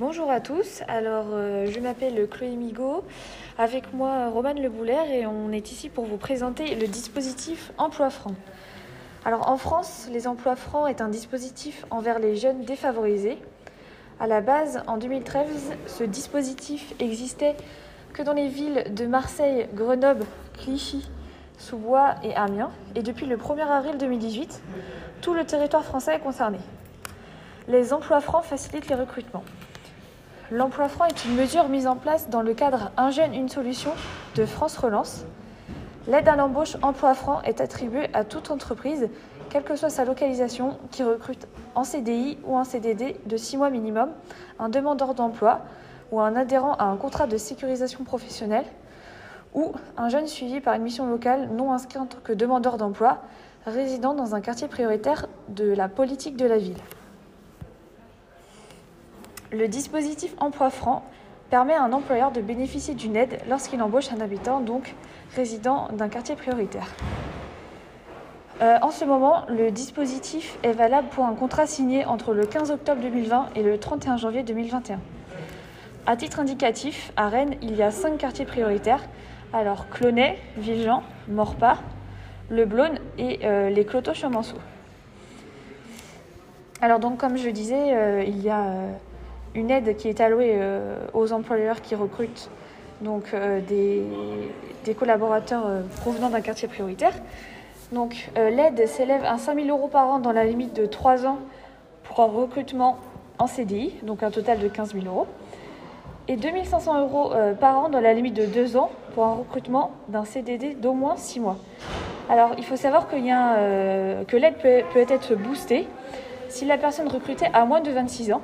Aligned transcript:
Bonjour 0.00 0.30
à 0.30 0.40
tous, 0.40 0.80
alors 0.88 1.26
euh, 1.32 1.66
je 1.70 1.78
m'appelle 1.78 2.26
Chloé 2.26 2.56
Migaud, 2.56 3.04
avec 3.58 3.92
moi 3.92 4.30
Romane 4.30 4.58
Leboulaire 4.58 5.10
et 5.10 5.26
on 5.26 5.52
est 5.52 5.72
ici 5.72 5.90
pour 5.90 6.06
vous 6.06 6.16
présenter 6.16 6.74
le 6.74 6.86
dispositif 6.86 7.70
Emploi 7.76 8.08
Franc. 8.08 8.34
Alors 9.26 9.50
en 9.50 9.58
France, 9.58 10.08
les 10.10 10.26
emplois 10.26 10.56
francs 10.56 10.88
est 10.88 11.02
un 11.02 11.10
dispositif 11.10 11.84
envers 11.90 12.18
les 12.18 12.34
jeunes 12.34 12.64
défavorisés. 12.64 13.36
À 14.20 14.26
la 14.26 14.40
base, 14.40 14.82
en 14.86 14.96
2013, 14.96 15.76
ce 15.86 16.04
dispositif 16.04 16.94
existait 16.98 17.54
que 18.14 18.22
dans 18.22 18.32
les 18.32 18.48
villes 18.48 18.94
de 18.94 19.04
Marseille, 19.04 19.68
Grenoble, 19.74 20.24
Clichy, 20.54 21.10
Sous-Bois 21.58 22.14
et 22.22 22.34
Amiens. 22.36 22.70
Et 22.94 23.02
depuis 23.02 23.26
le 23.26 23.36
1er 23.36 23.68
avril 23.68 23.98
2018, 23.98 24.62
tout 25.20 25.34
le 25.34 25.44
territoire 25.44 25.84
français 25.84 26.14
est 26.14 26.20
concerné. 26.20 26.58
Les 27.68 27.92
emplois 27.92 28.22
francs 28.22 28.44
facilitent 28.44 28.88
les 28.88 28.94
recrutements. 28.94 29.44
L'emploi 30.52 30.88
franc 30.88 31.04
est 31.04 31.24
une 31.26 31.36
mesure 31.36 31.68
mise 31.68 31.86
en 31.86 31.94
place 31.94 32.28
dans 32.28 32.42
le 32.42 32.54
cadre 32.54 32.90
Un 32.96 33.10
jeune, 33.10 33.34
une 33.34 33.48
solution 33.48 33.92
de 34.34 34.44
France 34.44 34.76
Relance. 34.78 35.24
L'aide 36.08 36.26
à 36.26 36.34
l'embauche 36.34 36.76
emploi 36.82 37.14
franc 37.14 37.40
est 37.42 37.60
attribuée 37.60 38.10
à 38.14 38.24
toute 38.24 38.50
entreprise, 38.50 39.08
quelle 39.48 39.62
que 39.62 39.76
soit 39.76 39.90
sa 39.90 40.04
localisation, 40.04 40.76
qui 40.90 41.04
recrute 41.04 41.46
en 41.76 41.84
CDI 41.84 42.36
ou 42.44 42.56
en 42.56 42.64
CDD 42.64 43.20
de 43.26 43.36
6 43.36 43.58
mois 43.58 43.70
minimum, 43.70 44.08
un 44.58 44.68
demandeur 44.68 45.14
d'emploi 45.14 45.60
ou 46.10 46.20
un 46.20 46.34
adhérent 46.34 46.74
à 46.74 46.86
un 46.86 46.96
contrat 46.96 47.28
de 47.28 47.36
sécurisation 47.36 48.02
professionnelle, 48.02 48.66
ou 49.54 49.70
un 49.96 50.08
jeune 50.08 50.26
suivi 50.26 50.60
par 50.60 50.74
une 50.74 50.82
mission 50.82 51.06
locale 51.06 51.48
non 51.52 51.72
inscrit 51.72 52.00
en 52.00 52.06
tant 52.06 52.18
que 52.24 52.32
demandeur 52.32 52.76
d'emploi, 52.76 53.18
résidant 53.66 54.14
dans 54.14 54.34
un 54.34 54.40
quartier 54.40 54.66
prioritaire 54.66 55.28
de 55.48 55.72
la 55.72 55.88
politique 55.88 56.36
de 56.36 56.46
la 56.46 56.58
ville. 56.58 56.78
Le 59.52 59.66
dispositif 59.66 60.32
Emploi 60.38 60.70
Franc 60.70 61.04
permet 61.50 61.74
à 61.74 61.82
un 61.82 61.92
employeur 61.92 62.30
de 62.30 62.40
bénéficier 62.40 62.94
d'une 62.94 63.16
aide 63.16 63.40
lorsqu'il 63.48 63.82
embauche 63.82 64.12
un 64.12 64.20
habitant, 64.20 64.60
donc 64.60 64.94
résident 65.34 65.88
d'un 65.92 66.08
quartier 66.08 66.36
prioritaire. 66.36 66.86
Euh, 68.62 68.76
en 68.80 68.92
ce 68.92 69.04
moment, 69.04 69.44
le 69.48 69.72
dispositif 69.72 70.56
est 70.62 70.70
valable 70.70 71.08
pour 71.08 71.24
un 71.24 71.34
contrat 71.34 71.66
signé 71.66 72.04
entre 72.04 72.32
le 72.32 72.46
15 72.46 72.70
octobre 72.70 73.00
2020 73.02 73.48
et 73.56 73.64
le 73.64 73.76
31 73.76 74.18
janvier 74.18 74.44
2021. 74.44 75.00
À 76.06 76.16
titre 76.16 76.38
indicatif, 76.38 77.10
à 77.16 77.28
Rennes, 77.28 77.56
il 77.60 77.74
y 77.74 77.82
a 77.82 77.90
cinq 77.90 78.18
quartiers 78.18 78.44
prioritaires, 78.44 79.02
alors 79.52 79.88
Clonay, 79.88 80.38
Villejean, 80.58 81.02
Morpas, 81.28 81.78
Le 82.50 82.66
Blône 82.66 83.00
et 83.18 83.40
euh, 83.42 83.68
les 83.68 83.84
Clotos-Chamanceau. 83.84 84.58
Alors 86.80 87.00
donc, 87.00 87.18
comme 87.18 87.36
je 87.36 87.50
disais, 87.50 87.94
euh, 87.94 88.22
il 88.24 88.40
y 88.40 88.48
a 88.48 88.74
une 89.54 89.70
aide 89.70 89.96
qui 89.96 90.08
est 90.08 90.20
allouée 90.20 90.54
euh, 90.54 90.96
aux 91.12 91.32
employeurs 91.32 91.80
qui 91.80 91.94
recrutent 91.94 92.50
euh, 93.04 93.60
des, 94.84 94.94
collaborateurs 94.94 95.66
euh, 95.66 95.80
provenant 96.00 96.30
d'un 96.30 96.40
quartier 96.40 96.68
prioritaire. 96.68 97.12
L'aide 98.36 98.86
s'élève 98.86 99.24
à 99.24 99.38
5 99.38 99.64
000 99.64 99.76
euros 99.76 99.88
par 99.88 100.08
an 100.08 100.20
dans 100.20 100.30
la 100.30 100.44
limite 100.44 100.74
de 100.76 100.86
3 100.86 101.26
ans 101.26 101.38
pour 102.04 102.20
un 102.20 102.26
recrutement 102.26 102.98
en 103.38 103.48
CDI, 103.48 103.94
donc 104.04 104.22
un 104.22 104.30
total 104.30 104.60
de 104.60 104.68
15 104.68 104.92
000 104.92 105.06
euros, 105.06 105.26
et 106.28 106.36
2 106.36 106.48
500 106.64 107.00
euros 107.00 107.32
par 107.58 107.78
an 107.78 107.88
dans 107.88 108.00
la 108.00 108.12
limite 108.12 108.34
de 108.34 108.46
2 108.46 108.76
ans 108.76 108.92
pour 109.14 109.24
un 109.24 109.34
recrutement 109.34 109.90
d'un 110.06 110.24
CDD 110.24 110.74
d'au 110.74 110.92
moins 110.92 111.16
6 111.16 111.40
mois. 111.40 111.56
Alors 112.28 112.52
il 112.58 112.64
faut 112.64 112.76
savoir 112.76 113.08
que, 113.08 113.16
l'aide 113.16 114.54
peut 114.58 115.06
être 115.08 115.34
boostée 115.34 115.88
si 116.48 116.66
la 116.66 116.78
personne 116.78 117.08
recrutée 117.08 117.46
a 117.52 117.64
moins 117.64 117.80
de 117.80 117.90
26 117.90 118.32
ans 118.34 118.42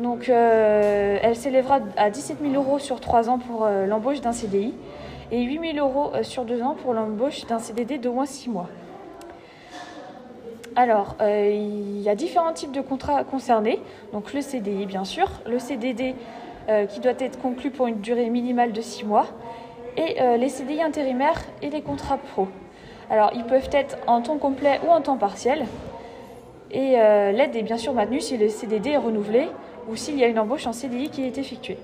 donc, 0.00 0.30
euh, 0.30 1.18
elle 1.22 1.36
s'élèvera 1.36 1.80
à 1.98 2.08
17 2.08 2.38
000 2.40 2.54
euros 2.54 2.78
sur 2.78 3.00
3 3.00 3.28
ans 3.28 3.38
pour 3.38 3.66
euh, 3.66 3.86
l'embauche 3.86 4.22
d'un 4.22 4.32
CDI 4.32 4.72
et 5.30 5.42
8 5.42 5.74
000 5.74 5.86
euros 5.86 6.10
euh, 6.14 6.22
sur 6.22 6.46
2 6.46 6.62
ans 6.62 6.74
pour 6.74 6.94
l'embauche 6.94 7.44
d'un 7.46 7.58
CDD 7.58 7.98
d'au 7.98 8.14
moins 8.14 8.24
6 8.24 8.48
mois. 8.48 8.68
Alors, 10.76 11.16
il 11.20 12.00
y 12.00 12.08
a 12.08 12.14
différents 12.14 12.52
types 12.52 12.70
de 12.70 12.80
contrats 12.80 13.24
concernés. 13.24 13.80
Donc, 14.12 14.32
le 14.32 14.40
CDI, 14.40 14.86
bien 14.86 15.04
sûr, 15.04 15.28
le 15.44 15.58
CDD 15.58 16.14
qui 16.88 17.00
doit 17.00 17.18
être 17.18 17.40
conclu 17.42 17.72
pour 17.72 17.88
une 17.88 18.00
durée 18.00 18.30
minimale 18.30 18.70
de 18.70 18.80
6 18.80 19.04
mois, 19.04 19.26
et 19.96 20.16
les 20.38 20.48
CDI 20.48 20.80
intérimaires 20.80 21.40
et 21.60 21.70
les 21.70 21.82
contrats 21.82 22.18
pro. 22.18 22.46
Alors, 23.10 23.32
ils 23.34 23.44
peuvent 23.44 23.68
être 23.72 23.96
en 24.06 24.22
temps 24.22 24.38
complet 24.38 24.80
ou 24.86 24.90
en 24.90 25.00
temps 25.00 25.16
partiel. 25.16 25.66
Et 26.72 26.92
l'aide 26.92 27.56
est 27.56 27.62
bien 27.62 27.76
sûr 27.76 27.92
maintenue 27.94 28.20
si 28.20 28.36
le 28.36 28.48
CDD 28.48 28.90
est 28.90 28.96
renouvelé 28.96 29.48
ou 29.88 29.96
s'il 29.96 30.18
y 30.18 30.24
a 30.24 30.28
une 30.28 30.38
embauche 30.38 30.66
en 30.66 30.72
CDI 30.72 31.10
qui 31.10 31.24
est 31.24 31.36
effectuée. 31.36 31.78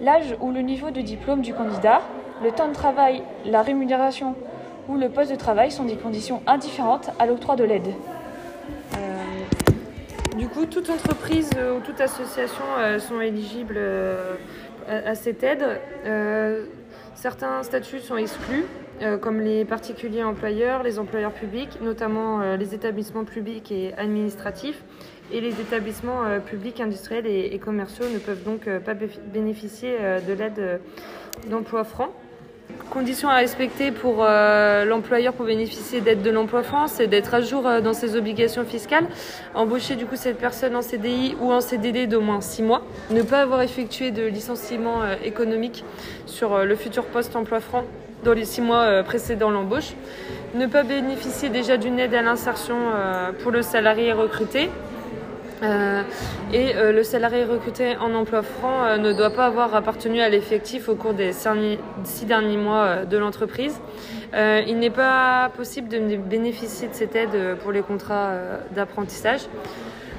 L'âge 0.00 0.34
ou 0.40 0.50
le 0.50 0.60
niveau 0.60 0.90
de 0.90 1.00
diplôme 1.00 1.42
du 1.42 1.52
candidat, 1.52 2.00
le 2.42 2.50
temps 2.50 2.68
de 2.68 2.74
travail, 2.74 3.22
la 3.44 3.62
rémunération 3.62 4.34
ou 4.88 4.96
le 4.96 5.08
poste 5.08 5.30
de 5.30 5.36
travail 5.36 5.70
sont 5.70 5.84
des 5.84 5.96
conditions 5.96 6.42
indifférentes 6.46 7.10
à 7.18 7.26
l'octroi 7.26 7.56
de 7.56 7.64
l'aide. 7.64 7.88
Euh, 8.96 10.36
du 10.36 10.48
coup, 10.48 10.66
toute 10.66 10.90
entreprise 10.90 11.50
ou 11.54 11.80
toute 11.80 12.00
association 12.00 12.64
euh, 12.78 12.98
sont 12.98 13.20
éligibles 13.20 13.76
euh, 13.76 14.34
à, 14.88 15.14
cette 15.14 15.42
aide. 15.44 15.64
certains 17.14 17.62
statuts 17.62 18.00
sont 18.00 18.16
exclus, 18.16 18.64
comme 19.20 19.40
les 19.40 19.64
particuliers 19.64 20.22
employeurs, 20.22 20.82
les 20.82 20.98
employeurs 20.98 21.32
publics, 21.32 21.80
notamment 21.80 22.54
les 22.56 22.74
établissements 22.74 23.24
publics 23.24 23.72
et 23.72 23.92
administratifs, 23.94 24.82
et 25.32 25.40
les 25.40 25.60
établissements 25.60 26.24
euh, 26.24 26.38
publics, 26.38 26.80
industriels 26.80 27.26
et, 27.26 27.58
commerciaux 27.58 28.06
ne 28.12 28.18
peuvent 28.18 28.42
donc 28.44 28.68
euh, 28.68 28.80
pas 28.80 28.94
bénéficier 28.94 29.96
euh, 30.00 30.20
de 30.20 30.32
l'aide 30.32 30.80
d'emploi 31.48 31.84
franc. 31.84 32.08
Conditions 32.90 33.28
à 33.28 33.36
respecter 33.36 33.90
pour 33.90 34.24
l'employeur 34.24 35.34
pour 35.34 35.44
bénéficier 35.44 36.00
d'aide 36.00 36.22
de 36.22 36.30
l'emploi 36.30 36.62
franc, 36.62 36.86
c'est 36.86 37.06
d'être 37.06 37.34
à 37.34 37.40
jour 37.42 37.64
dans 37.82 37.92
ses 37.92 38.16
obligations 38.16 38.64
fiscales, 38.64 39.06
embaucher 39.54 39.94
du 39.94 40.06
coup 40.06 40.16
cette 40.16 40.38
personne 40.38 40.74
en 40.74 40.80
CDI 40.80 41.36
ou 41.40 41.52
en 41.52 41.60
CDD 41.60 42.06
d'au 42.06 42.22
moins 42.22 42.40
6 42.40 42.62
mois, 42.62 42.82
ne 43.10 43.20
pas 43.22 43.42
avoir 43.42 43.60
effectué 43.60 44.10
de 44.10 44.24
licenciement 44.24 45.02
économique 45.22 45.84
sur 46.24 46.64
le 46.64 46.74
futur 46.76 47.04
poste 47.04 47.36
emploi 47.36 47.60
franc 47.60 47.84
dans 48.24 48.32
les 48.32 48.44
6 48.44 48.60
mois 48.60 49.02
précédant 49.02 49.50
l'embauche, 49.50 49.94
ne 50.54 50.66
pas 50.66 50.82
bénéficier 50.82 51.48
déjà 51.48 51.76
d'une 51.76 51.98
aide 51.98 52.14
à 52.14 52.22
l'insertion 52.22 52.76
pour 53.42 53.50
le 53.50 53.62
salarié 53.62 54.12
recruté, 54.12 54.70
euh, 55.62 56.02
et 56.52 56.74
euh, 56.74 56.92
le 56.92 57.04
salarié 57.04 57.44
recruté 57.44 57.96
en 57.96 58.14
emploi 58.14 58.42
franc 58.42 58.82
euh, 58.82 58.96
ne 58.96 59.12
doit 59.12 59.30
pas 59.30 59.46
avoir 59.46 59.74
appartenu 59.76 60.20
à 60.20 60.28
l'effectif 60.28 60.88
au 60.88 60.96
cours 60.96 61.14
des 61.14 61.32
six 61.32 62.26
derniers 62.26 62.56
mois 62.56 63.04
de 63.04 63.16
l'entreprise. 63.16 63.80
il 64.34 64.78
n'est 64.78 64.90
pas 64.90 65.50
possible 65.56 65.88
de 65.88 66.16
bénéficier 66.16 66.88
de 66.88 66.94
cette 66.94 67.14
aide 67.14 67.56
pour 67.62 67.70
les 67.70 67.82
contrats 67.82 68.32
d'apprentissage. 68.74 69.42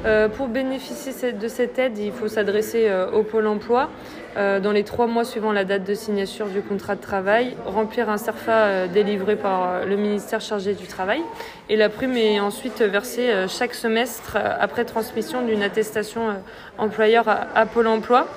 Euh, 0.06 0.28
pour 0.28 0.50
bénéficier 0.50 1.32
de 1.32 1.48
cette 1.48 1.80
aide, 1.80 1.98
il 1.98 2.12
faut 2.12 2.28
s'adresser 2.28 2.90
euh, 2.90 3.10
au 3.12 3.24
pôle 3.24 3.48
emploi 3.48 3.90
euh, 4.36 4.60
dans 4.60 4.72
les 4.72 4.84
trois 4.84 5.08
mois 5.08 5.24
suivant 5.26 5.52
la 5.52 5.66
date 5.66 5.84
de 5.84 5.94
signature 5.94 6.48
du 6.48 6.62
contrat 6.62 6.96
de 6.96 7.02
travail, 7.02 7.56
remplir 7.66 8.10
un 8.10 8.18
CERFA 8.18 8.88
délivré 8.88 9.36
par 9.36 9.86
le 9.86 9.96
ministère 9.96 10.42
chargé 10.42 10.74
du 10.74 10.88
travail 10.88 11.22
et 11.70 11.76
la 11.76 11.90
prime 11.90 12.18
est 12.18 12.40
ensuite 12.40 12.82
versée 12.82 13.32
chaque 13.48 13.74
semestre 13.74 14.38
après 14.60 14.86
transmission 14.86 15.46
d'une 15.46 15.64
attestation 15.64 16.36
employeur 16.78 17.26
à, 17.28 17.66
Pôle 17.66 17.88
emploi. 17.88 18.28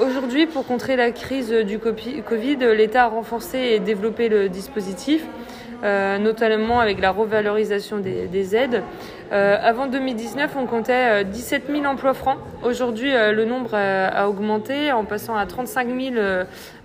Aujourd'hui, 0.00 0.46
pour 0.46 0.66
contrer 0.66 0.96
la 0.96 1.10
crise 1.10 1.50
du 1.50 1.78
Covid, 1.78 2.56
l'État 2.76 3.04
a 3.04 3.08
renforcé 3.08 3.58
et 3.58 3.78
développé 3.78 4.28
le 4.28 4.48
dispositif. 4.48 5.24
Euh, 5.84 6.18
notamment 6.18 6.80
avec 6.80 7.00
la 7.00 7.12
revalorisation 7.12 7.98
des, 7.98 8.56
aides. 8.56 8.82
Euh, 9.30 9.56
avant 9.62 9.86
2019, 9.86 10.56
on 10.58 10.66
comptait 10.66 11.24
17 11.24 11.64
euh, 11.68 11.72
000 11.72 11.84
emplois 11.86 12.14
francs. 12.14 12.38
Aujourd'hui, 12.64 13.12
le 13.12 13.44
nombre 13.44 13.74
a, 13.74 14.28
augmenté 14.28 14.90
en 14.90 15.04
passant 15.04 15.36
à 15.36 15.46
35 15.46 15.88
000 15.88 16.16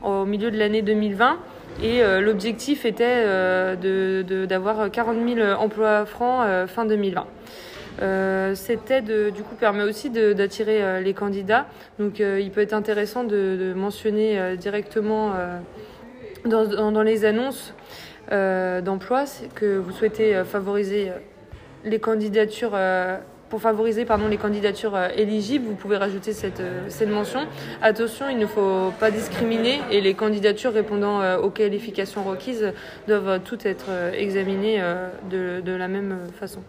au 0.03 0.25
milieu 0.25 0.51
de 0.51 0.57
l'année 0.57 0.83
2020. 0.83 1.39
Et 1.81 2.03
l'objectif 2.21 2.85
était 2.85 3.25
d'avoir 4.45 4.91
40 4.91 5.17
000 5.27 5.53
emplois 5.59 6.05
francs 6.05 6.45
fin 6.67 6.85
2020. 6.85 7.25
cette 8.53 8.91
aide 8.91 9.33
du 9.33 9.41
coup 9.41 9.55
permet 9.55 9.81
aussi 9.81 10.11
d'attirer 10.11 11.01
les 11.01 11.13
candidats. 11.15 11.65
Donc 11.97 12.19
il 12.19 12.51
peut 12.51 12.61
être 12.61 12.73
intéressant 12.73 13.23
de, 13.23 13.73
mentionner 13.75 14.55
directement 14.57 15.31
dans, 16.45 16.91
dans, 16.91 17.01
les 17.01 17.25
annonces 17.25 17.73
euh, 17.73 18.12
d'emploi, 18.29 19.25
que 19.55 19.77
vous 19.77 19.91
souhaitez 19.91 20.35
euh, 20.35 20.43
favoriser 20.43 21.09
euh, 21.09 21.13
les 21.85 21.99
candidatures 21.99 22.77
pour 23.49 23.61
favoriser 23.61 24.05
pardon, 24.05 24.29
les 24.29 24.37
candidatures 24.37 24.97
éligibles, 25.15 25.67
vous 25.67 25.75
pouvez 25.75 25.97
rajouter 25.97 26.31
cette, 26.31 26.61
mention. 27.07 27.41
Attention, 27.81 28.29
il 28.29 28.37
ne 28.37 28.47
faut 28.47 28.91
pas 28.99 29.11
discriminer 29.11 29.81
et 29.91 29.99
les 29.99 30.13
candidatures 30.13 30.71
répondant 30.73 31.37
aux 31.37 31.49
qualifications 31.49 32.23
requises 32.23 32.71
doivent 33.07 33.41
toutes 33.43 33.65
être 33.65 33.89
examinées 34.17 34.81
de 35.29 35.75
la 35.75 35.87
même 35.89 36.19
façon. 36.39 36.63